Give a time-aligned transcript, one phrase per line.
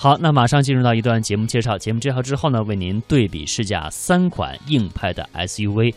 [0.00, 1.76] 好，那马上进入到一段节目介绍。
[1.76, 5.92] 节目介绍之后呢，为您对比试驾三款硬派的 SUV，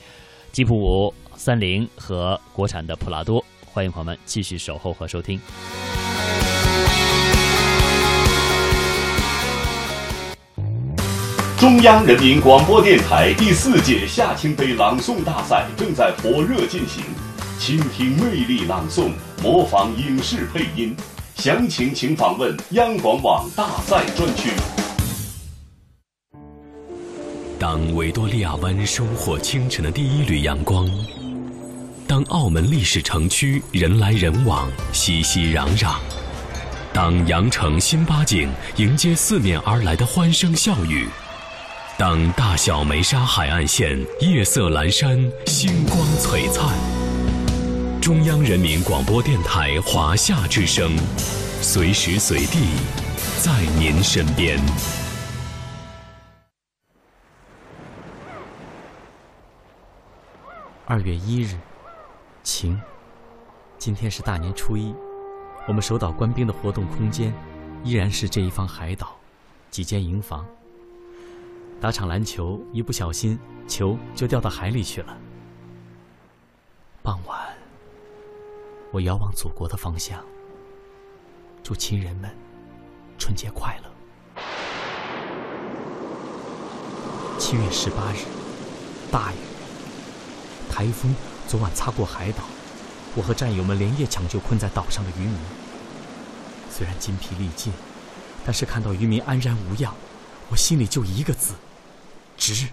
[0.51, 3.45] 吉普五三菱和国产的普拉多。
[3.63, 5.39] 欢迎朋友们继续守候和收听。
[11.59, 17.03] 中央人民广播电台第四届夏青杯朗诵大赛正在火热进行，
[17.59, 19.11] 倾听魅力朗诵，
[19.43, 20.97] 模仿影视配音。
[21.41, 24.51] 详情请访问央广网大赛专区。
[27.57, 30.87] 当维多利亚湾收获清晨的第一缕阳光，
[32.07, 35.95] 当澳门历史城区人来人往、熙熙攘攘，
[36.93, 41.07] 当羊城新八景迎接四面而来的欢声笑语，
[41.97, 45.17] 当大小梅沙海岸线夜色阑珊、
[45.47, 47.00] 星光璀璨。
[48.01, 50.97] 中央人民广播电台华夏之声，
[51.61, 52.73] 随时随地
[53.39, 54.59] 在您身边。
[60.87, 61.55] 二月一日，
[62.41, 62.81] 晴。
[63.77, 64.95] 今天是大年初一，
[65.67, 67.31] 我们守岛官兵的活动空间
[67.83, 69.15] 依然是这一方海岛，
[69.69, 70.43] 几间营房。
[71.79, 73.37] 打场篮球，一不小心
[73.67, 75.15] 球就掉到海里去了。
[77.03, 77.39] 傍晚。
[78.93, 80.21] 我遥望祖国的方向，
[81.63, 82.29] 祝亲人们
[83.17, 83.89] 春节快乐。
[87.39, 88.17] 七月十八日，
[89.09, 89.37] 大雨，
[90.69, 91.15] 台风
[91.47, 92.43] 昨晚擦过海岛，
[93.15, 95.37] 我和战友们连夜抢救困在岛上的渔民。
[96.69, 97.71] 虽然筋疲力尽，
[98.45, 99.93] 但是看到渔民安然无恙，
[100.49, 101.53] 我心里就一个字：
[102.35, 102.67] 值。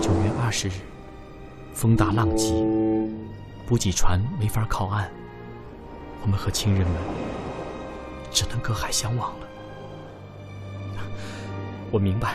[0.00, 0.72] 九月二十日。
[1.80, 2.62] 风大浪急，
[3.66, 5.08] 补给船没法靠岸，
[6.20, 6.94] 我们和亲人们
[8.30, 9.46] 只能隔海相望了。
[11.90, 12.34] 我明白，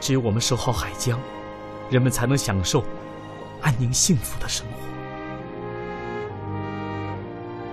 [0.00, 1.18] 只有我们守好海疆，
[1.90, 2.84] 人们才能享受
[3.60, 4.74] 安宁幸福的生活。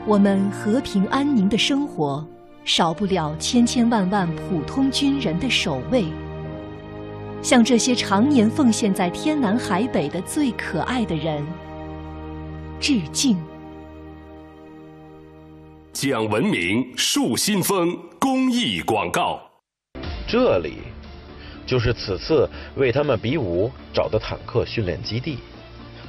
[0.07, 2.25] 我们和平安宁的生活，
[2.65, 6.05] 少不了千千万万普通军人的守卫。
[7.47, 11.41] 向这些常年奉献在天南海北的最可爱的人
[12.77, 13.37] 致敬。
[15.93, 19.39] 讲文明树新风公益广告。
[20.27, 20.79] 这里
[21.65, 25.37] 就是此次为他们比武找的坦克训练基地。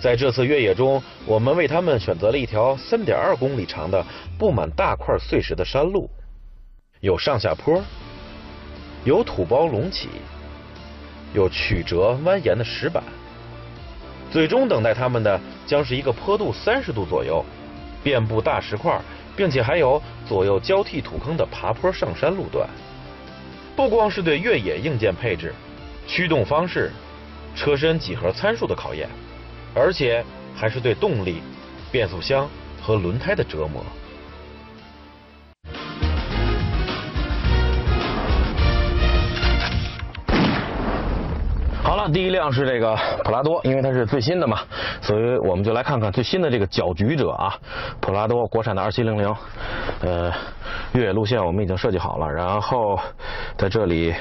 [0.00, 4.04] 在这次越野中，我们为他们选择了一条三点二公里长的
[4.36, 6.10] 布满大块碎石的山路，
[6.98, 7.80] 有上下坡，
[9.04, 10.08] 有土包隆起。
[11.34, 13.02] 有曲折蜿蜒的石板，
[14.30, 17.44] 最终等待他们的将是一个坡度三十度左右、
[18.02, 19.00] 遍布大石块，
[19.36, 22.68] 并且还有左右交替土坑的爬坡上山路段。
[23.76, 25.54] 不光是对越野硬件配置、
[26.06, 26.90] 驱动方式、
[27.54, 29.08] 车身几何参数的考验，
[29.74, 30.24] 而且
[30.56, 31.42] 还是对动力、
[31.92, 32.48] 变速箱
[32.82, 33.84] 和轮胎的折磨。
[41.88, 42.94] 好了第一辆是这个
[43.24, 44.58] 普拉多，因为它是最新的嘛，
[45.00, 47.54] 所以我们就来看看最新的这个搅局者啊，
[47.98, 49.34] 普拉多国产的二七零零，
[50.02, 50.30] 呃，
[50.92, 53.00] 越野路线我们已经设计好了，然后
[53.56, 54.14] 在这里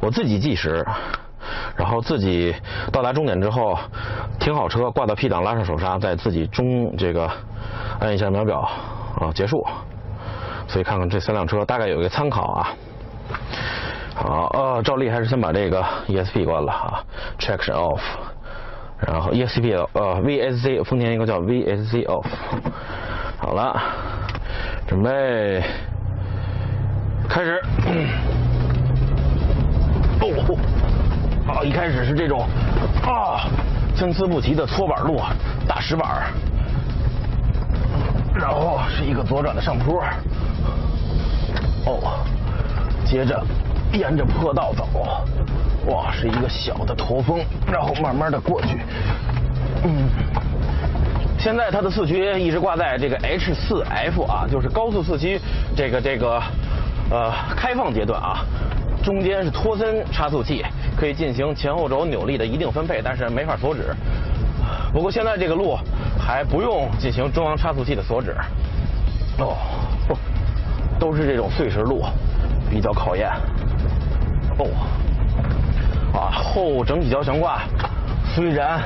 [0.00, 0.84] 我自己计时，
[1.76, 2.52] 然后自己
[2.90, 3.78] 到达终点之后
[4.40, 7.30] 停好车，挂到 P 档，拉上手刹，再自己中这个
[8.00, 8.68] 按一下秒表
[9.20, 9.64] 啊结束，
[10.66, 12.74] 所以看看这三辆车大概有一个参考啊。
[14.20, 17.00] 好，呃，照例还是先把这个 ESP 关了啊
[17.38, 18.00] ，traction off，
[18.98, 22.26] 然后 ESP 呃 VSC，丰田一个叫 VSC off，
[23.38, 23.80] 好了，
[24.88, 25.62] 准备
[27.28, 27.62] 开始。
[30.20, 30.58] 哦，
[31.46, 32.40] 好，一开始是这种
[33.06, 33.46] 啊
[33.94, 35.20] 参差不齐的搓板路，
[35.68, 36.24] 大石板，
[38.34, 40.02] 然后是一个左转的上坡，
[41.86, 42.18] 哦，
[43.06, 43.40] 接着。
[43.92, 44.86] 沿着坡道走，
[45.86, 47.40] 哇，是一个小的驼峰，
[47.70, 48.78] 然后慢慢的过去。
[49.84, 50.08] 嗯，
[51.38, 55.40] 现在它的四驱一直挂在这个 H 四 F 啊，就是高速四驱
[55.76, 56.42] 这个这个
[57.10, 58.44] 呃开放阶段啊，
[59.02, 60.64] 中间是托森差速器，
[60.96, 63.94] 可以进行前后轴扭力的一定分配，但是没法锁止。
[64.92, 65.78] 不过现在这个路
[66.18, 68.34] 还不用进行中央差速器的锁止。
[69.38, 69.56] 哦，
[70.06, 70.16] 不
[70.98, 72.04] 都是这种碎石路，
[72.68, 73.30] 比较考验。
[74.58, 74.66] 哦，
[76.12, 77.62] 啊，后整体胶悬挂
[78.34, 78.80] 虽然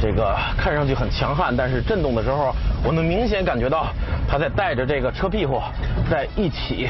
[0.00, 3.86] 这个看上去很强悍，但是震动的时候我能明显感觉到
[4.28, 5.60] 它在带着这个车屁股
[6.10, 6.88] 在一起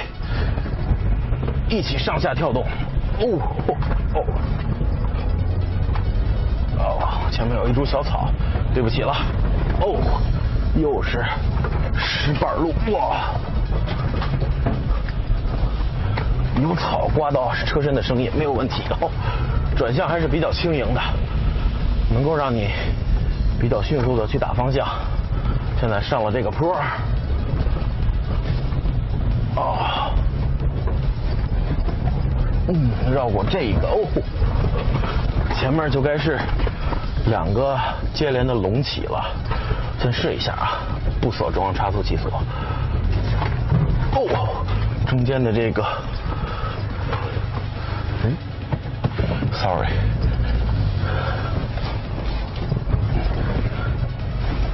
[1.68, 2.64] 一起上下跳动。
[3.18, 3.40] 哦
[4.14, 4.24] 哦
[6.78, 7.30] 哦！
[7.30, 8.28] 前面有一株小草，
[8.74, 9.14] 对不起了。
[9.80, 10.20] 哦，
[10.76, 11.24] 又是
[11.96, 13.30] 石板路哇！
[16.62, 19.10] 有草刮到车身的声音没有问题哦，
[19.76, 21.00] 转向还是比较轻盈的，
[22.12, 22.70] 能够让你
[23.60, 24.86] 比较迅速的去打方向。
[25.78, 26.74] 现在上了这个坡，
[29.56, 30.12] 哦，
[32.68, 34.08] 嗯，绕过这个哦，
[35.54, 36.40] 前面就该是
[37.26, 37.78] 两个
[38.14, 39.22] 接连的隆起了，
[40.00, 40.80] 先试一下啊，
[41.20, 42.42] 不锁中央差速器锁，
[44.14, 44.64] 哦，
[45.06, 45.84] 中间的这个。
[49.66, 49.88] Sorry，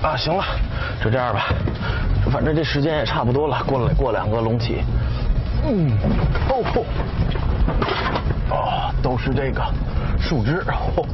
[0.03, 0.45] 啊，行了，
[1.03, 1.47] 就这样吧，
[2.31, 4.85] 反正这时间也差不多了，过了过两个隆起，
[5.65, 5.97] 嗯，
[6.51, 6.85] 哦，
[8.51, 9.65] 哦，都是这个
[10.21, 11.07] 树枝，哦，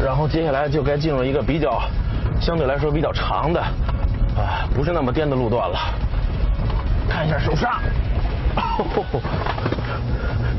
[0.00, 1.82] 然后接下来就该进入一个比较
[2.40, 5.76] 相对来说比较长的啊，不是那么颠的路段了，
[7.08, 7.80] 看一下手刹，
[8.54, 9.20] 哦吼。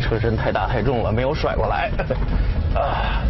[0.05, 1.89] 车身太大太重了，没有甩过来。
[2.79, 3.25] 啊，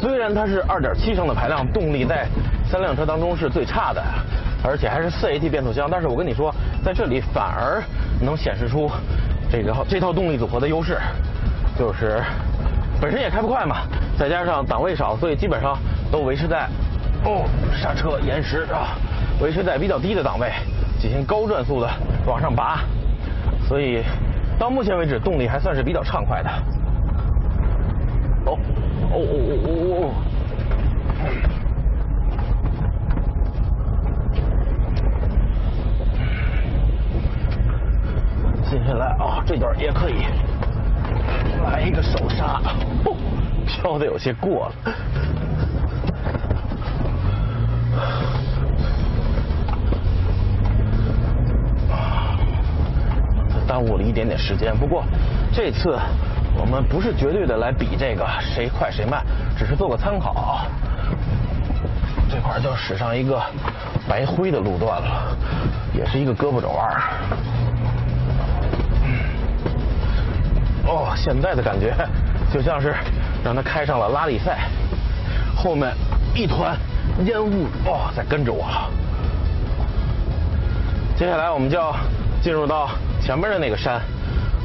[0.00, 2.26] 虽然它是2.7升的排量，动力在
[2.68, 4.02] 三辆车当中是最差的，
[4.64, 6.52] 而且还是 4AT 变速箱，但是我跟你说，
[6.84, 7.80] 在这里反而
[8.20, 8.90] 能显示出
[9.50, 10.98] 这个这套动力组合的优势，
[11.78, 12.20] 就是
[13.00, 13.76] 本身也开不快嘛，
[14.18, 15.78] 再加上档位少，所以基本上
[16.10, 16.68] 都维持在
[17.24, 17.44] 哦
[17.80, 18.98] 刹车延时啊，
[19.40, 20.50] 维持在比较低的档位
[21.00, 21.88] 进行高转速的
[22.26, 22.80] 往上拔。
[23.68, 24.02] 所以，
[24.58, 26.48] 到目前为止，动力还算是比较畅快的。
[28.46, 28.58] 哦，
[29.12, 29.70] 哦哦哦哦
[30.00, 30.10] 哦！
[38.70, 40.24] 接下来啊，这段也可以
[41.62, 42.62] 来一个手刹，
[43.66, 44.74] 飘的有些过了。
[53.68, 55.04] 耽误了一点点时间，不过
[55.52, 55.98] 这次
[56.58, 59.22] 我们不是绝对的来比这个谁快谁慢，
[59.58, 60.64] 只是做个参考。
[62.30, 63.40] 这块就使上一个
[64.08, 65.36] 白灰的路段了，
[65.92, 66.90] 也是一个胳膊肘弯。
[70.86, 71.94] 哦，现在的感觉
[72.52, 72.94] 就像是
[73.44, 74.60] 让他开上了拉力赛，
[75.54, 75.92] 后面
[76.34, 76.74] 一团
[77.26, 78.66] 烟雾哦在跟着我。
[81.16, 81.94] 接下来我们就要
[82.40, 82.88] 进入到。
[83.20, 84.00] 前面的那个山，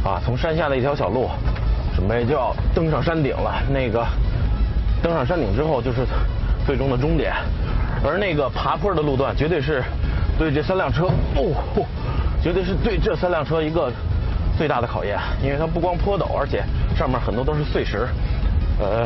[0.06, 1.30] 啊，从山下的一条小路，
[1.96, 3.62] 准备就要登上山顶了。
[3.70, 4.06] 那个
[5.02, 6.06] 登上山顶之后，就是
[6.66, 7.34] 最终的终点。
[8.06, 9.84] 而那个爬坡的路段，绝对是
[10.38, 11.86] 对这三辆车，哦，
[12.42, 13.92] 绝对是对这三辆车一个
[14.58, 15.18] 最大的考验。
[15.42, 16.64] 因为它不光坡陡，而且
[16.96, 18.08] 上面很多都是碎石，
[18.80, 19.06] 呃，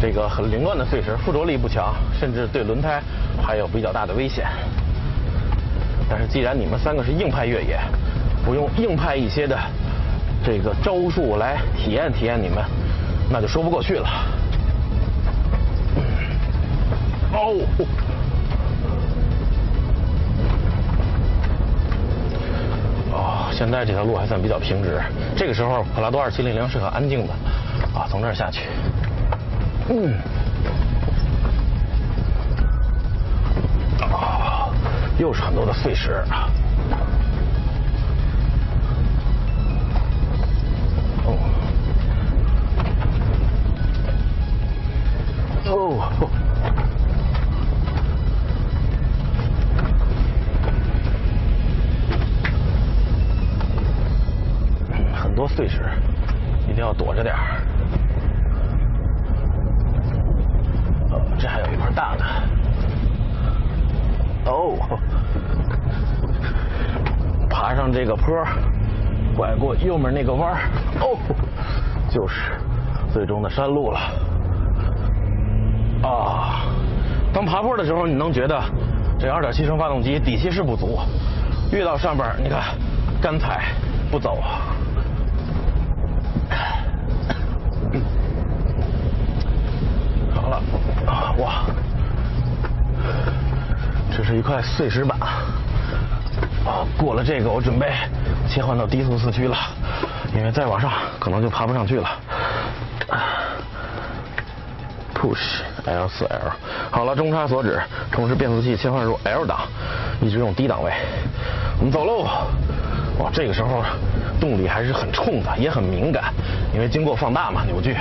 [0.00, 3.00] 这个很凌乱的碎石，附着力不强，甚至对轮胎
[3.40, 4.46] 还有比较大的危险。
[6.08, 7.78] 但是既然你们三个是硬派越野。
[8.46, 9.58] 我用硬派一些的
[10.44, 12.62] 这个招数来体验体验你们，
[13.30, 14.08] 那就说不过去了。
[17.32, 17.54] 哦，
[23.12, 25.00] 哦，现在这条路还算比较平直。
[25.34, 27.32] 这个时候，普拉多2700是很安静的
[27.94, 28.68] 啊，从这儿下去，
[29.88, 30.14] 嗯，
[34.00, 34.68] 啊，
[35.18, 36.50] 又是很多的碎石啊。
[45.76, 45.98] 哦，
[55.12, 55.80] 很多碎石，
[56.68, 57.60] 一定要躲着点儿。
[61.36, 62.24] 这还有一块大的。
[64.46, 64.78] 哦，
[67.50, 68.44] 爬上这个坡，
[69.36, 70.54] 拐过右面那个弯，
[71.00, 71.18] 哦，
[72.08, 72.52] 就是
[73.12, 73.98] 最终的山路了。
[76.06, 76.66] 啊，
[77.32, 78.62] 当爬坡的时候，你能觉得
[79.18, 80.98] 这2.7升发动机底气是不足，
[81.72, 82.62] 越到上边你看，
[83.22, 83.64] 干踩
[84.10, 84.42] 不走。
[90.34, 90.62] 好了，
[91.06, 91.64] 啊哇，
[94.14, 97.92] 这是一块碎石板，啊，过了这个，我准备
[98.46, 99.56] 切换到低速四驱了，
[100.36, 102.08] 因为再往上可能就爬不上去了。
[105.24, 106.52] Push L 四 L。
[106.90, 107.80] 好了，中差锁止，
[108.12, 109.60] 同时变速器切换入 L 档，
[110.20, 110.92] 一直用低档位。
[111.78, 112.28] 我们走喽。
[113.18, 113.82] 哇，这个时候
[114.38, 116.24] 动力还是很冲的，也很敏感，
[116.74, 117.96] 因为经过放大嘛，扭矩。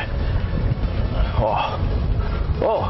[1.42, 1.70] 哇，
[2.60, 2.90] 哦，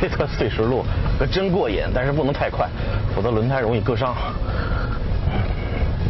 [0.00, 0.82] 这段碎石路
[1.18, 2.66] 可真过瘾，但是不能太快，
[3.14, 4.14] 否则轮胎容易割伤。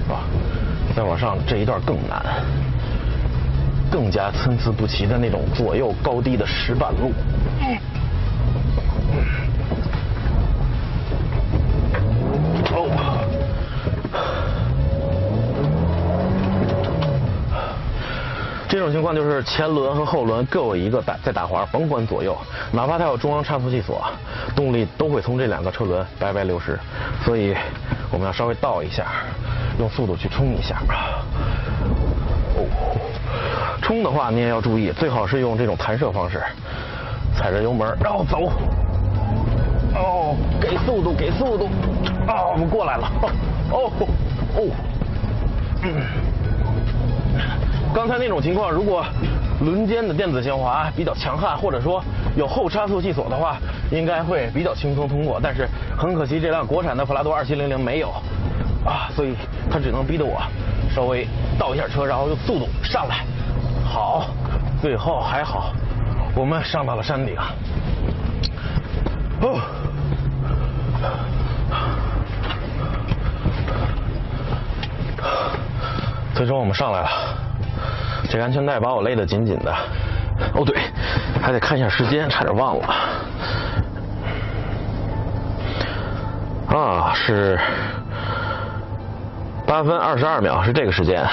[0.09, 0.21] 哇，
[0.95, 2.23] 再往上这一段更难。
[3.91, 7.13] 更加参差不齐的那种左右高低的石板路。
[18.81, 22.35] 这种情况就是前轮和后轮各有一个打在打滑，甭管左右，
[22.73, 24.03] 哪怕它有中央差速器锁，
[24.57, 26.81] 动力都会从这两个车轮白白流失。
[27.23, 27.55] 所以
[28.11, 29.05] 我们要稍微倒一下，
[29.79, 30.81] 用速度去冲一下。
[32.57, 32.65] 哦。
[33.83, 36.43] 冲的话，你也要注意，最好是用这种弹射方式，
[37.37, 38.51] 踩着油门，然后走。
[39.95, 41.69] 哦，给速度，给速度。
[42.27, 43.13] 啊，我们过来了。
[43.73, 43.93] 哦，
[44.57, 44.63] 哦。
[45.83, 46.03] 嗯。
[47.93, 49.05] 刚才那种情况，如果
[49.61, 52.03] 轮间的电子限滑比较强悍，或者说
[52.37, 53.57] 有后差速器锁的话，
[53.91, 55.41] 应该会比较轻松通过。
[55.43, 55.69] 但是
[55.99, 58.11] 很可惜，这辆国产的普拉多二七零零没有
[58.87, 59.35] 啊，所以
[59.71, 60.41] 它只能逼得我
[60.95, 61.27] 稍微
[61.59, 63.25] 倒一下车，然后用速度上来。
[63.85, 64.27] 好，
[64.81, 65.73] 最后还好，
[66.35, 67.37] 我们上到了山顶。
[69.43, 69.61] 哦，
[76.35, 77.40] 最终我们上来了。
[78.31, 79.75] 这安全带把我勒得紧紧的。
[80.55, 80.75] 哦对，
[81.43, 82.87] 还得看一下时间，差点忘了。
[86.69, 87.59] 啊，是
[89.67, 91.27] 八分二十二秒，是这个时间。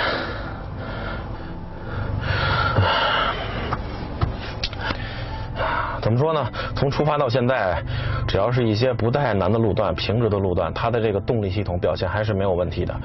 [6.01, 6.47] 怎么说呢？
[6.75, 7.81] 从出发到现在，
[8.27, 12.95] 只要是一些不太难的路段、平直的路段，它的这个动力系统表现还是没有问题的。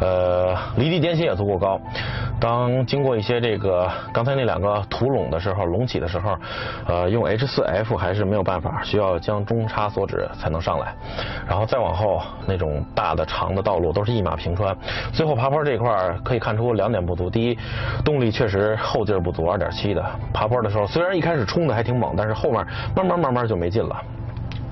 [0.00, 1.80] 呃，离地间隙也足够高。
[2.40, 6.36] 当经过一些这个刚才那两个土垄的时候，隆起的时候，
[6.86, 10.94] 呃，用 H 四 F 还是没有办法，需要将中差锁止才能上来。
[11.46, 14.74] 然后再往后那种大的长的道路都是一马平川。
[15.12, 15.94] 最后爬坡这一块
[16.24, 17.58] 可以看出两点不足：第一，
[18.04, 22.66] 动力确实后劲不足，二点七的爬坡的时候，虽然一开始冲的还挺猛，但是后面
[22.96, 24.00] 慢慢慢慢就没劲了。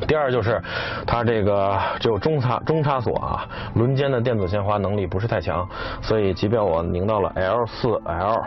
[0.09, 0.61] 第二就是，
[1.07, 5.69] 它这个只有中差中差锁啊，轮间的电子限滑能力不是太强，
[6.03, 8.43] 所以即便我拧到了 L 四 L，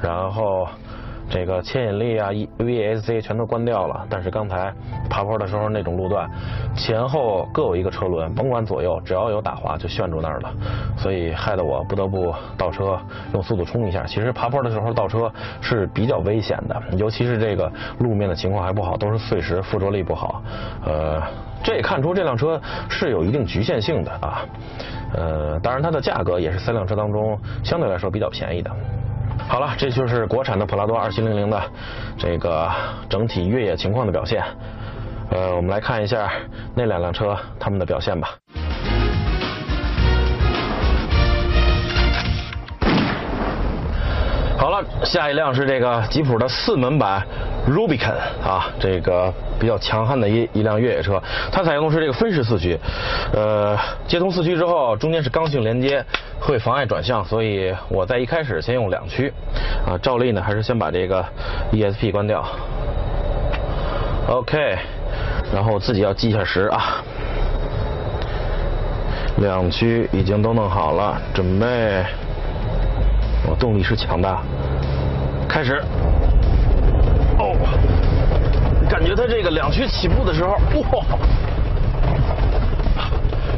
[0.00, 0.68] 然后。
[1.28, 4.06] 这个牵引力啊，E V S C 全都关掉了。
[4.08, 4.72] 但是刚才
[5.10, 6.28] 爬坡的时候那种路段，
[6.76, 10.52] 前后各有一个车轮，甭管左右，只要有打滑就旋住那儿了。
[10.96, 12.98] 所以害得我不得不倒车，
[13.32, 14.04] 用速度冲一下。
[14.04, 15.30] 其实爬坡的时候倒车
[15.60, 20.42] 是比较危险的，尤其是这个路面的情况还不好，都是碎石，附着力不好。
[20.84, 21.20] 呃，
[21.62, 24.44] 这也看出这辆车是有一定局限性的啊。
[25.14, 28.70] 呃，当然它的价格也是三辆车当中相对来说比较便宜的。
[29.48, 31.62] 好了，这就是国产的普拉多二七零零的
[32.18, 32.70] 这个
[33.08, 34.42] 整体越野情况的表现。
[35.30, 36.30] 呃，我们来看一下
[36.74, 38.28] 那两辆车它们的表现吧。
[45.04, 47.22] 下一辆是这个吉普的四门版
[47.68, 48.14] Rubicon
[48.44, 51.22] 啊，这个比较强悍的一一辆越野车。
[51.52, 52.78] 它采用的是这个分时四驱，
[53.32, 56.04] 呃，接通四驱之后，中间是刚性连接，
[56.40, 59.32] 会妨碍转向，所以我在一开始先用两驱。
[59.86, 61.24] 啊，照例呢还是先把这个
[61.72, 62.44] ESP 关掉。
[64.28, 64.76] OK，
[65.52, 67.02] 然后自己要计一下时啊。
[69.38, 72.04] 两驱已经都弄好了，准备。
[73.48, 74.42] 我动力是强大，
[75.56, 75.82] 开始。
[77.38, 77.56] 哦，
[78.90, 80.50] 感觉它这个两驱起步的时候，
[80.92, 81.02] 哇！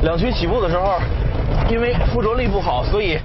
[0.02, 1.00] 两驱起步的时候，
[1.68, 3.18] 因为附着力不好，所以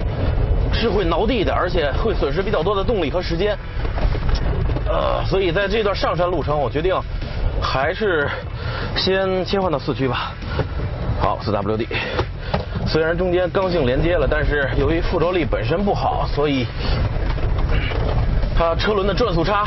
[0.74, 3.56] 是会挠地的，而且会损失比较多的动力和时间。
[4.88, 7.00] 呃，所以在这段上山路程，我决定
[7.62, 8.28] 还是
[8.96, 10.34] 先切换到四驱吧。
[11.22, 11.86] 好，四 WD。
[12.88, 16.66] 虽然中间刚性连接了，但是由于附着力本身不好，所以
[18.64, 19.64] 它车轮的转速差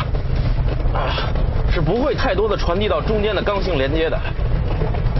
[0.95, 1.29] 啊
[1.71, 4.19] 是不会太多的传递到中间的刚性连接的，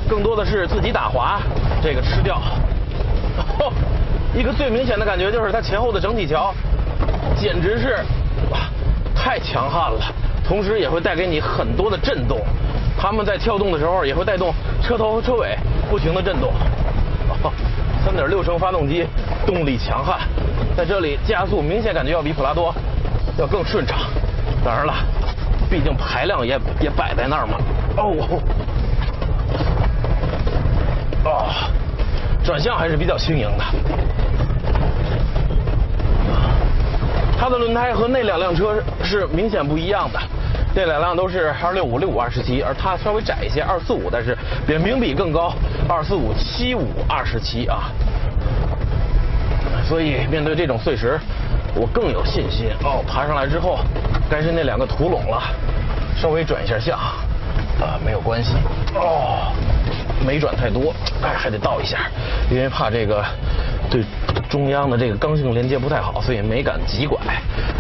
[0.09, 1.39] 更多的是自己打滑
[1.83, 2.41] 这个吃掉。
[4.35, 6.55] 一个最明显的感觉就是它前后的整体桥
[7.39, 7.99] 简直是
[8.51, 8.61] 哇
[9.15, 10.01] 太强悍了，
[10.43, 12.41] 同时也会带给你很多的震动，
[12.99, 15.55] 它们在跳动的时候也会带动车头和车尾
[15.91, 16.51] 不停的震动。
[18.03, 19.07] 三点六升发动机，
[19.45, 20.21] 动力强悍，
[20.75, 22.75] 在这里加速明显感觉要比普拉多
[23.39, 23.99] 要更顺畅。
[24.65, 24.95] 当然了，
[25.71, 27.59] 毕竟排量也也摆在那儿嘛。
[27.97, 28.41] 哦，
[31.25, 31.49] 哦，
[32.45, 33.65] 转向还是比较轻盈的。
[37.39, 40.19] 它的轮胎和那两辆车是明显不一样的，
[40.75, 45.53] 这两辆都是二六五六五二十七，而它稍微窄一些二四五，但是扁平比更高，
[45.89, 47.93] 二四五七五二十七啊。
[49.87, 51.21] 所以面对这种碎石，
[51.79, 52.71] 我更有信心。
[52.83, 53.79] 哦，爬上来之后，
[54.31, 55.43] 该是那两个土垄了，
[56.17, 58.55] 稍微转一下向，啊，没有关系。
[58.95, 59.53] 哦，
[60.27, 61.99] 没转太多，哎，还得倒一下，
[62.51, 63.23] 因为怕这个
[63.91, 64.03] 对
[64.49, 67.19] 中央的这个刚性连接不太好，所以没敢急拐。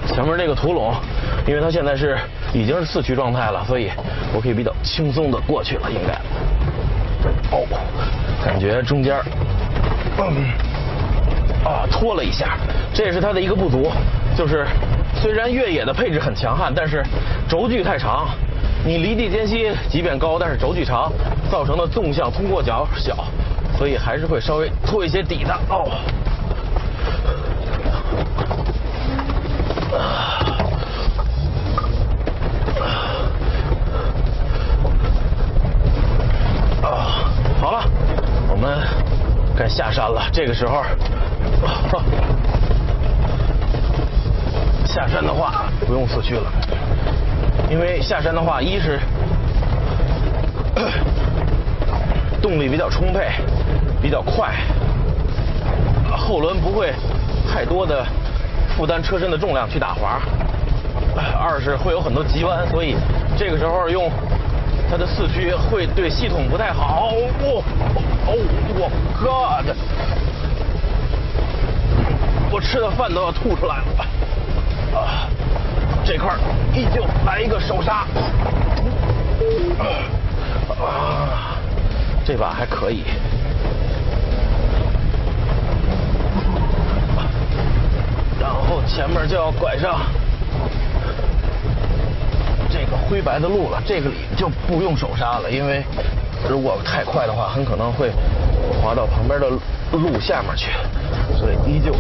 [0.07, 0.95] 前面这个土垄，
[1.47, 2.19] 因为它现在是
[2.53, 3.91] 已经是四驱状态了，所以
[4.35, 6.15] 我可以比较轻松的过去了，应该。
[7.51, 7.67] 哦，
[8.45, 9.17] 感觉中间，
[10.19, 10.76] 嗯。
[11.67, 12.57] 啊，拖了一下，
[12.95, 13.91] 这也是它的一个不足，
[14.37, 14.65] 就是
[15.21, 17.03] 虽然越野的配置很强悍，但是
[17.49, 18.29] 轴距太长，
[18.85, 21.11] 你离地间隙即便高，但是轴距长，
[21.51, 23.17] 造成的纵向通过角小，
[23.77, 25.53] 所以还是会稍微拖一些底的。
[25.69, 25.91] 哦，
[36.85, 37.27] 啊，
[37.61, 37.85] 好了，
[38.49, 38.79] 我们
[39.59, 40.23] 该下山了。
[40.33, 40.85] 这个时候。
[44.85, 46.51] 下山的话不用四驱了，
[47.71, 48.99] 因为下山的话，一是
[52.41, 53.29] 动力比较充沛，
[54.01, 54.55] 比较快，
[56.17, 56.93] 后轮不会
[57.53, 58.05] 太多的
[58.77, 60.21] 负担车身的重量去打滑；
[61.39, 62.97] 二是会有很多急弯，所以
[63.37, 64.11] 这个时候用
[64.91, 67.13] 它的四驱会对系统不太好。
[67.43, 67.63] 哦
[68.29, 68.35] 哦，
[68.79, 69.67] 我 God！
[72.51, 73.85] 我吃的饭都要吐出来了，
[74.99, 75.29] 啊，
[76.05, 76.35] 这块
[76.73, 78.07] 依旧来一个手刹，
[80.71, 81.59] 啊，
[82.25, 83.03] 这把还可以，
[88.41, 90.01] 然后前面就要拐上
[92.71, 95.85] 这个灰白的路了，这个里就不用手刹了，因为
[96.49, 98.11] 如果太快的话，很可能会
[98.81, 99.49] 滑到旁边的
[99.91, 100.71] 路下面去。
[101.39, 101.93] 所以依旧，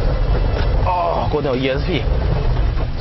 [0.86, 2.02] 哦，关掉 ESP，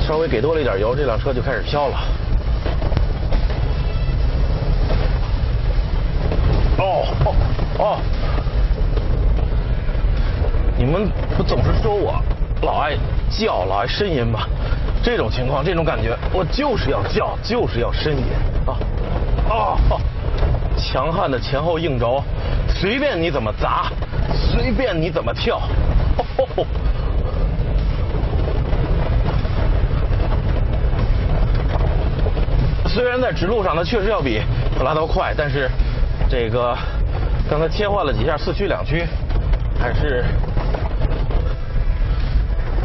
[0.05, 1.97] 稍微给多了一点油，这辆车就开始飘了。
[6.79, 7.35] 哦哦
[7.77, 7.97] 哦！
[10.77, 12.15] 你们不总是说我
[12.63, 12.97] 老爱
[13.29, 14.41] 叫，老爱呻吟吗？
[15.03, 18.25] 这种情况，这种感觉，我就是要叫，就是要呻吟
[18.65, 18.75] 啊！
[19.47, 19.77] 啊，
[20.75, 22.23] 强悍的前后硬轴，
[22.67, 23.91] 随便你怎么砸，
[24.33, 25.59] 随便你怎么跳。
[26.17, 26.65] 吼吼吼
[32.95, 34.41] 虽然在直路上它确实要比
[34.77, 35.69] 普拉多快，但是
[36.29, 36.73] 这个
[37.49, 39.05] 刚才切换了几下四驱两驱，
[39.77, 40.23] 还是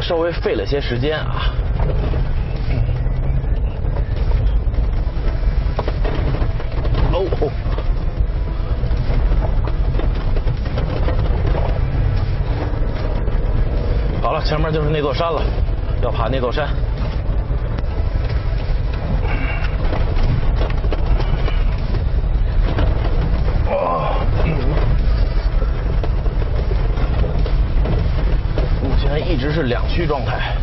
[0.01, 1.53] 稍微费了些时间啊。
[7.13, 7.49] 哦。
[14.21, 15.41] 好了，前面就是那座山了，
[16.03, 16.67] 要爬那座山。
[29.27, 30.55] 一直是两驱状态。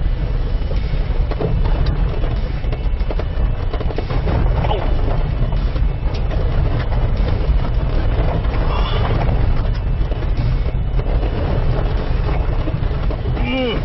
[13.44, 13.76] 嗯，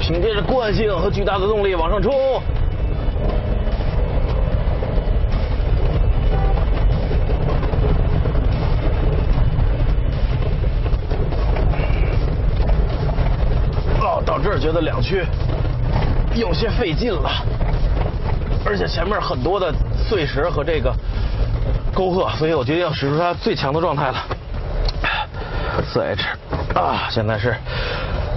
[0.00, 2.12] 凭借着惯性和巨大的动力往上冲，
[14.62, 15.24] 觉得两驱
[16.36, 17.28] 有些费劲了，
[18.64, 19.74] 而且前面很多的
[20.08, 20.94] 碎石和这个
[21.92, 24.24] 沟壑，所以我决定要使出它最强的状态了。
[25.84, 26.24] 四 H
[26.76, 27.56] 啊，现在是。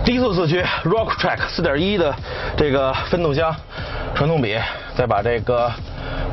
[0.03, 2.15] 低速四驱 Rock Track 4.1的
[2.57, 3.55] 这个分动箱
[4.15, 4.57] 传动比，
[4.95, 5.71] 再把这个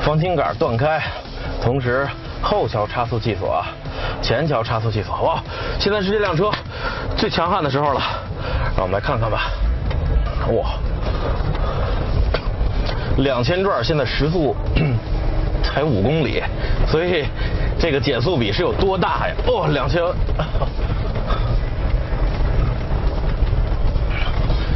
[0.00, 1.02] 防倾杆断开，
[1.62, 2.08] 同时
[2.42, 3.62] 后桥差速器锁，
[4.22, 5.14] 前桥差速器锁。
[5.22, 5.42] 哇，
[5.78, 6.50] 现在是这辆车
[7.16, 8.00] 最强悍的时候了，
[8.76, 9.50] 让我们来看看吧。
[10.48, 10.74] 哇，
[13.18, 14.54] 两千转现在时速
[15.62, 16.42] 才五公里，
[16.86, 17.24] 所以
[17.78, 19.34] 这个减速比是有多大呀？
[19.46, 20.02] 哦，两千。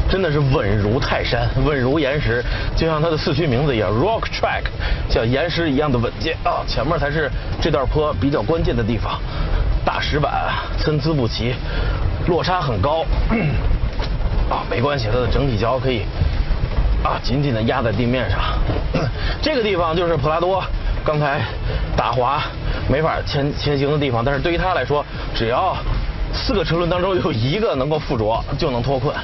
[0.09, 2.43] 真的是稳如泰山，稳如岩石，
[2.77, 4.63] 就像它的四驱名字一样，Rock Track，
[5.11, 6.63] 像岩石一样的稳健啊！
[6.65, 7.29] 前面才是
[7.61, 9.21] 这段坡比较关键的地方，
[9.85, 10.33] 大石板
[10.79, 11.53] 参差不齐，
[12.29, 13.05] 落差很高。
[14.51, 16.03] 啊，没关系，它的整体桥可以
[17.03, 18.41] 啊紧紧的压在地面上。
[19.43, 20.63] 这个地方就是普拉多
[21.05, 21.41] 刚才
[21.97, 22.43] 打滑
[22.89, 25.05] 没法前前行的地方，但是对于它来说，
[25.35, 25.77] 只要
[26.33, 29.15] 四个车轮当中有一个能够附着，就能脱困。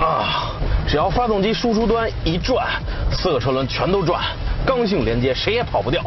[0.00, 0.52] 啊，
[0.88, 2.66] 只要发动机输出端一转，
[3.10, 4.22] 四个车轮全都转，
[4.64, 6.02] 刚性连接，谁也跑不掉。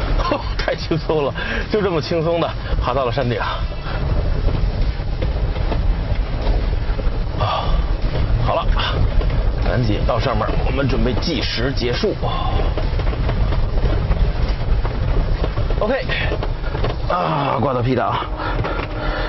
[0.56, 1.34] 太轻松了，
[1.70, 2.48] 就这么轻松的
[2.80, 3.40] 爬到了山顶。
[8.44, 8.66] 好了，
[9.64, 12.14] 赶紧到上面，我们准备计时结束。
[15.78, 16.04] OK，
[17.08, 18.14] 啊，挂到 P 档，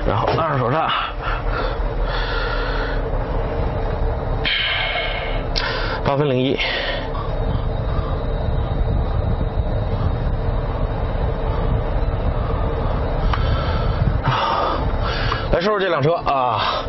[0.08, 0.92] 然后拉上手刹。
[6.06, 6.60] 八分零一。
[14.24, 14.78] 啊
[15.52, 16.84] 来说说这辆车啊，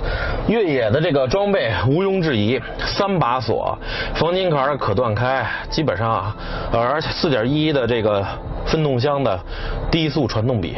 [0.46, 3.78] 越野的这个装备毋庸置疑，三把锁，
[4.14, 6.37] 防金坎可断开，基本上啊，
[6.72, 8.24] 而四点一的这个
[8.66, 9.38] 分动箱的
[9.90, 10.76] 低速传动比。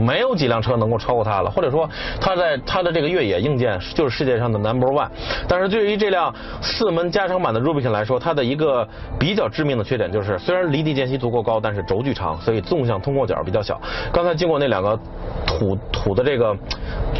[0.00, 1.88] 没有几辆车能够超过它了，或者说
[2.20, 5.08] 它在它的这个越野硬件就是世界上的 number one。
[5.48, 8.86] 但是对于这辆四门加长版的 Rubicon 来说，它的一个
[9.18, 13.80] 比较致命的缺点就是，虽然离地间隙足够高，但是轴距长，所以纵向通过角比较小。
[14.12, 14.98] 刚才经过那两个
[15.46, 16.56] 土土的这个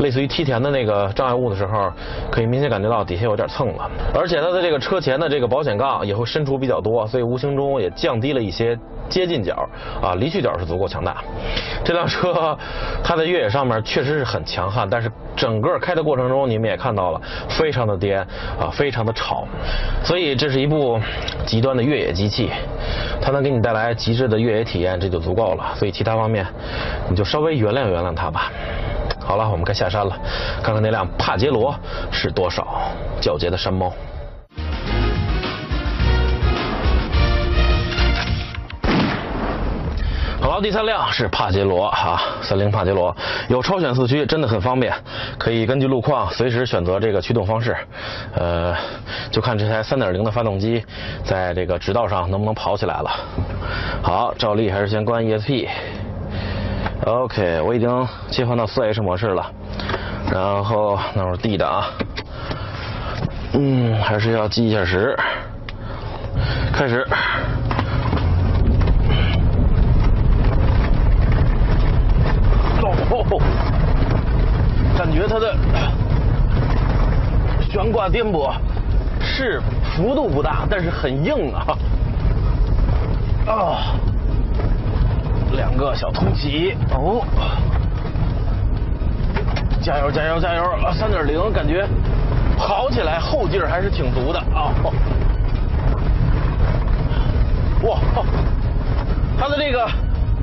[0.00, 1.92] 类似于梯田的那个障碍物的时候，
[2.30, 3.90] 可以明显感觉到底下有点蹭了。
[4.14, 9.68] 而且它的这个车前的这个保险杠也会伸出比较多，所以无形中也降低了一些接近角
[10.02, 11.22] 啊，离去角是足够强大。
[11.84, 12.56] 这辆车。
[13.02, 18.20] 它在越野上面确实是很强悍，但是整个开的过程中，你们也看到了，非常的颠
[18.58, 19.46] 啊，非常的吵，
[20.04, 21.00] 所以这是一部
[21.44, 22.50] 极端的越野机器，
[23.20, 25.74] 它能给你带来极致的越野体验，这就足够了。
[25.74, 26.46] 所以其他方面，
[27.08, 28.52] 你就稍微原谅原谅它吧。
[29.20, 30.16] 好了，我们该下山了，
[30.62, 31.74] 看看那辆帕杰罗
[32.10, 32.66] 是多少
[33.20, 33.92] 皎洁的山猫。
[40.62, 43.14] 第三辆是帕杰罗哈，三菱帕杰罗
[43.48, 44.94] 有超选四驱，真的很方便，
[45.36, 47.76] 可以根据路况随时选择这个驱动方式。
[48.36, 48.72] 呃，
[49.32, 50.84] 就看这台3.0的发动机
[51.24, 53.10] 在这个直道上能不能跑起来了。
[54.02, 55.68] 好，照例还是先关 ESP。
[57.06, 59.50] OK，我已经切换到 4H 模式了，
[60.30, 61.82] 然后那会儿 D 档，
[63.54, 65.18] 嗯，还是要计一下时，
[66.72, 67.04] 开始。
[73.14, 73.38] 哦，
[74.96, 75.54] 感觉它的
[77.70, 78.52] 悬挂颠簸
[79.20, 81.66] 是幅度不大，但是很硬啊！
[83.46, 83.94] 啊，
[85.52, 87.22] 两个小凸起哦，
[89.80, 90.62] 加油加油加油！
[90.84, 91.86] 啊，三点零感觉
[92.58, 94.74] 跑起来后劲儿还是挺足的啊！
[97.84, 97.98] 哇，
[99.38, 99.88] 它的这个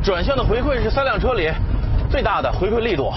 [0.02, 1.52] 转向的回馈是三辆车里。
[2.10, 3.14] 最大的回馈力度，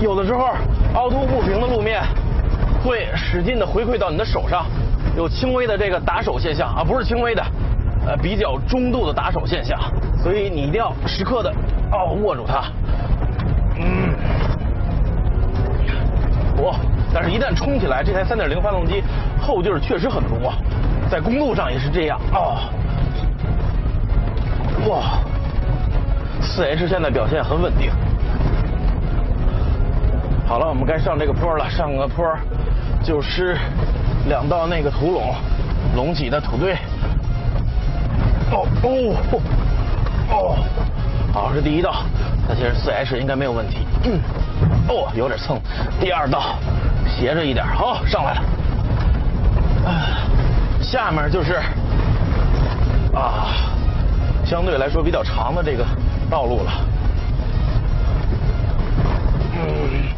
[0.00, 0.50] 有的时候
[0.94, 2.02] 凹凸不平的路面
[2.84, 4.66] 会使劲的回馈到你的手上，
[5.16, 7.42] 有轻微的这个打手现象啊，不是轻微的，
[8.06, 9.78] 呃，比较中度的打手现象，
[10.22, 11.50] 所以你一定要时刻的
[11.92, 12.64] 哦握住它，
[13.78, 14.14] 嗯，
[16.62, 16.76] 哇！
[17.14, 19.02] 但是，一旦冲起来，这台3.0发动机
[19.40, 20.54] 后劲儿确实很足啊，
[21.10, 22.58] 在公路上也是这样哦。
[24.86, 25.18] 哇，
[26.42, 27.90] 四 H 现在表现很稳定。
[30.46, 31.68] 好了，我们该上这个坡了。
[31.68, 32.24] 上个坡
[33.02, 33.58] 就是
[34.28, 35.34] 两道那个土垄，
[35.96, 36.72] 隆起的土堆。
[38.52, 39.16] 哦哦
[40.30, 40.56] 哦，
[41.32, 42.04] 好，是第一道。
[42.48, 43.78] 那其实四 H 应该没有问题。
[44.04, 44.20] 嗯，
[44.88, 45.60] 哦，有点蹭。
[46.00, 46.54] 第二道
[47.08, 48.40] 斜着一点，好，上来了。
[49.84, 49.90] 啊
[50.80, 51.54] 下面就是
[53.12, 53.48] 啊。
[54.44, 55.84] 相对来说比较长的这个
[56.30, 56.72] 道路了。
[59.56, 60.15] 嗯。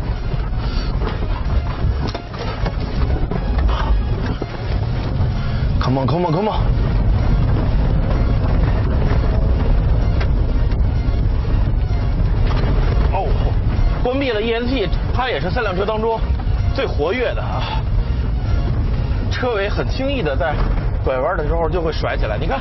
[5.89, 6.61] Come on, come on, come on。
[13.11, 13.27] 哦，
[14.05, 16.21] 关闭了 ESP，它也是三辆车当中
[16.75, 17.81] 最活跃的啊。
[19.31, 20.55] 车尾很轻易的在
[21.03, 22.61] 拐弯的时候就会甩起来，你看。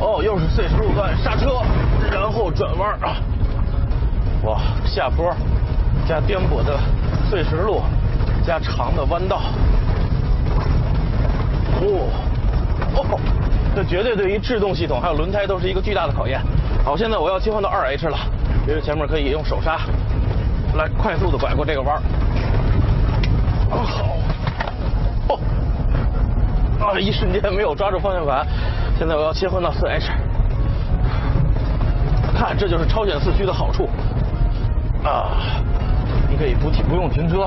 [0.00, 1.62] 哦，又是碎石路段，刹车，
[2.12, 3.16] 然后转弯啊！
[4.42, 5.34] 哇，下坡
[6.06, 6.78] 加颠簸的
[7.30, 7.80] 碎石路，
[8.46, 9.40] 加长的弯道，
[11.84, 13.20] 哦哦，
[13.74, 16.40] 这绝对对于制动系统还有轮胎都是一个巨大的考验。
[16.84, 18.16] 好，现在我要切换到二 H 了，
[18.66, 19.78] 因为前面可以用手刹
[20.76, 22.02] 来快速的拐过这个弯儿。
[23.70, 24.16] 啊好，
[25.28, 25.38] 哦，
[26.80, 28.46] 啊一瞬间没有抓住方向盘，
[28.98, 30.10] 现在我要切换到四 H。
[32.36, 33.88] 看，这就是超选四驱的好处
[35.04, 35.62] 啊！
[36.28, 37.46] 你可以不停不用停车，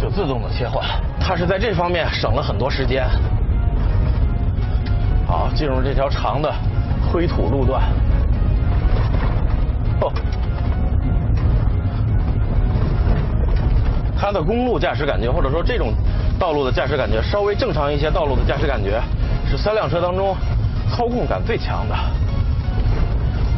[0.00, 0.84] 就自动的切换。
[1.18, 3.04] 它是在这方面省了很多时间。
[5.26, 6.52] 好，进入这条长的
[7.10, 7.82] 灰土路段。
[10.00, 10.12] 哦，
[14.16, 15.92] 它的公路驾驶感觉，或者说这种
[16.38, 19.02] 道路的驾驶感觉，稍微正常一些道路的驾驶感觉，
[19.50, 20.36] 是三辆车当中
[20.90, 21.96] 操控感最强的。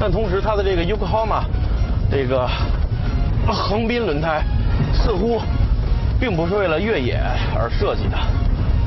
[0.01, 1.43] 但同时，它的这个 Yokohama
[2.11, 2.49] 这个
[3.47, 4.43] 横滨轮胎
[4.95, 5.41] 似乎
[6.19, 7.21] 并不是为了越野
[7.55, 8.17] 而设计的，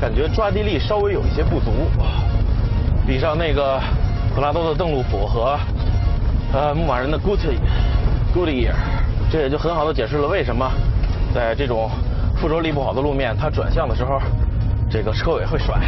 [0.00, 1.70] 感觉抓地力稍微有一些不足。
[3.06, 3.80] 比上那个
[4.34, 5.58] 普拉多的邓禄普和
[6.52, 7.40] 呃牧马人的 Good
[8.34, 8.74] Goodyear，
[9.30, 10.70] 这也就很好的解释了为什么
[11.34, 11.90] 在这种
[12.36, 14.20] 附着力不好的路面，它转向的时候
[14.90, 15.80] 这个车尾会甩。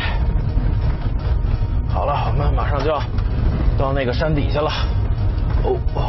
[1.89, 3.01] 好了，我们马上就要
[3.79, 4.71] 到那个山底下了。
[5.63, 6.01] 哦哦，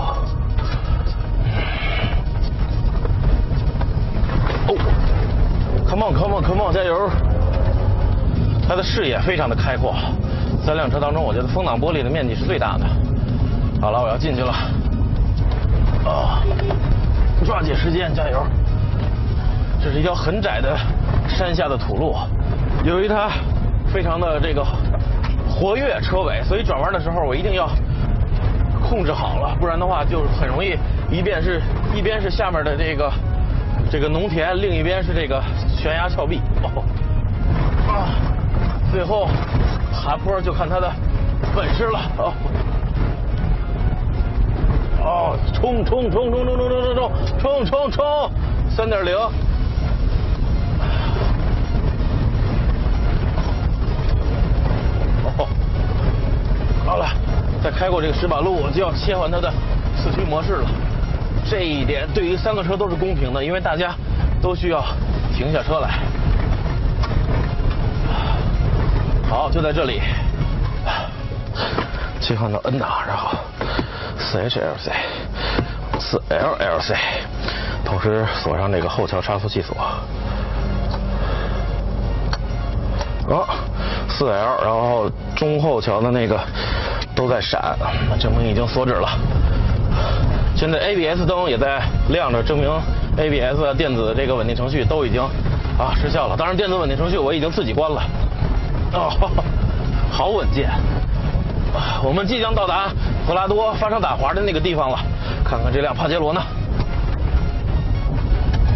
[4.68, 4.76] 哦
[5.88, 7.10] ，Come on，Come on，Come on，加油！
[8.68, 9.94] 它的视野非常的开阔，
[10.64, 12.86] 三辆车当中，我觉得风挡玻璃的面积是最大的。
[13.82, 14.52] 好了，我要进去了。
[16.06, 16.42] 啊，
[17.44, 18.46] 抓紧时间，加油！
[19.84, 20.78] 这是一条很窄的
[21.28, 22.16] 山下的土路，
[22.84, 23.30] 由于它
[23.92, 24.66] 非常的这个
[25.50, 27.70] 活跃车尾，所以转弯的时候我一定要。
[28.88, 30.78] 控制好了，不然的话就很容易
[31.10, 31.60] 一边是
[31.96, 33.12] 一边是下面的这个
[33.90, 35.42] 这个农田，另一边是这个
[35.76, 36.40] 悬崖峭壁。
[36.62, 36.84] 哦，
[37.90, 38.14] 啊，
[38.92, 39.28] 最后
[40.04, 40.92] 爬坡就看他的
[41.56, 42.00] 本事了。
[42.18, 42.34] 哦，
[45.02, 46.96] 哦，冲冲冲冲冲冲冲冲
[47.40, 48.32] 冲冲冲冲，
[48.70, 49.16] 三点零。
[55.38, 55.48] 哦，
[56.86, 57.08] 好了。
[57.64, 59.52] 再开过这个石板路，我就要切换它的
[59.98, 60.70] 四驱模式了。
[61.50, 63.96] 这一点对于三个车都是公平的，因为大家
[64.40, 64.86] 都需要
[65.36, 65.98] 停下车来。
[69.30, 70.02] 好，就在这里，
[72.22, 73.38] 切换到 N 档，然后
[74.18, 74.92] 四 HLC、
[76.00, 76.96] 四 LLC，
[77.84, 79.76] 同时锁上这个后桥差速器锁。
[83.28, 83.46] 啊，
[84.10, 86.40] 四 L，然后中后桥的那个。
[87.16, 87.78] 都在闪，
[88.20, 89.08] 证明已经锁止了。
[90.54, 92.70] 现在 ABS 灯也在亮着，证明
[93.16, 95.22] ABS 电子这个稳定程序都已经
[95.80, 96.36] 啊失效了。
[96.36, 98.04] 当然，电子稳定程序我已经自己关了。
[98.96, 99.12] 哦，
[100.12, 100.70] 好稳健。
[102.04, 102.90] 我们即将到达
[103.28, 104.98] 普拉多发生打滑的那个地方了。
[105.44, 106.42] 看看这辆帕杰罗呢？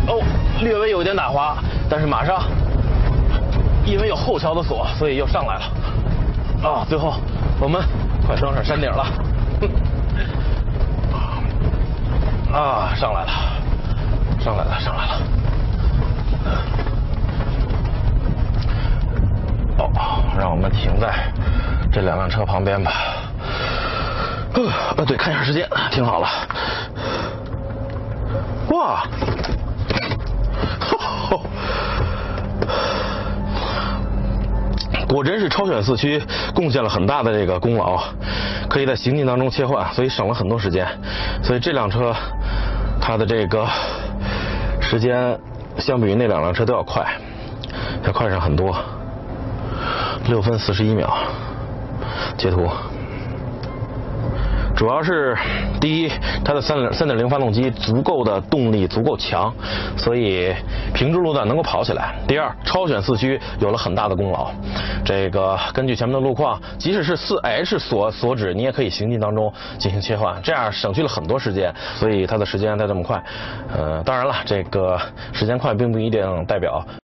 [0.07, 0.21] 哦，
[0.61, 1.57] 略微有点打滑，
[1.89, 2.43] 但是马上
[3.85, 5.61] 因为有后桥的锁，所以又上来了。
[6.69, 7.15] 啊，最后
[7.59, 7.81] 我们。
[8.27, 9.03] 快登上山顶了！
[12.53, 13.29] 啊，上来了，
[14.39, 15.19] 上来了，上来了！
[19.79, 19.89] 哦，
[20.37, 21.31] 让我们停在
[21.91, 22.91] 这两辆车旁边吧。
[24.97, 26.27] 呃，对，看一下时间，停好了。
[28.71, 29.03] 哇！
[35.07, 36.21] 果真是超选四驱
[36.53, 37.99] 贡献了很大的这个功劳，
[38.69, 40.85] 可以在行进当中切换，所以省了很多时间。
[41.41, 42.13] 所以这辆车
[43.01, 43.67] 它的这个
[44.79, 45.39] 时间
[45.77, 47.03] 相比于那两辆车都要快，
[48.05, 48.77] 要快上很多，
[50.29, 51.11] 六分四十一秒。
[52.37, 52.69] 截图。
[54.75, 55.35] 主要是
[55.81, 56.11] 第一，
[56.45, 59.53] 它的三点三点零发动机足够的动力足够强，
[59.97, 60.55] 所以
[60.93, 62.15] 平直路段能够跑起来。
[62.25, 64.49] 第二，超选四驱有了很大的功劳。
[65.03, 71.73] 这个根据前面的路况，即使是四 H 锁锁止，你也可以行进当中进行切换，这样省去了很多时间。
[71.95, 73.21] 所以它的时间才这么快。
[73.75, 74.97] 呃，当然了，这个
[75.33, 76.81] 时间快并不一定代表。